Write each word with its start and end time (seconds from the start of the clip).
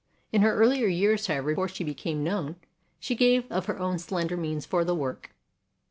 In 0.31 0.41
her 0.41 0.55
earlier 0.55 0.87
years, 0.87 1.27
however, 1.27 1.51
before 1.51 1.67
she 1.67 1.83
became 1.83 2.23
known, 2.23 2.55
she 2.99 3.13
gave 3.13 3.45
of 3.51 3.67
her 3.67 3.77
own 3.77 3.99
slender 3.99 4.35
means 4.35 4.65
for 4.65 4.83
the 4.83 4.95
work. 4.95 5.35